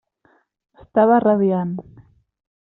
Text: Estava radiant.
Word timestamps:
Estava 0.83 1.19
radiant. 1.25 1.77